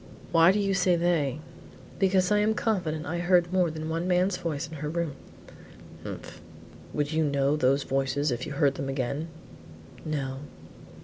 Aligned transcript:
"Why 0.31 0.51
do 0.51 0.57
you 0.57 0.73
say 0.73 0.95
they?" 0.95 1.41
"Because 1.99 2.31
I 2.31 2.39
am 2.39 2.55
confident 2.55 3.05
I 3.05 3.19
heard 3.19 3.53
more 3.53 3.69
than 3.69 3.87
one 3.87 4.07
man's 4.07 4.35
voice 4.35 4.67
in 4.67 4.77
her 4.77 4.89
room." 4.89 5.13
"Humph! 6.03 6.41
Would 6.91 7.11
you 7.11 7.23
know 7.23 7.55
those 7.55 7.83
voices 7.83 8.31
if 8.31 8.47
you 8.47 8.53
heard 8.53 8.73
them 8.73 8.89
again?" 8.89 9.27
"No." 10.03 10.39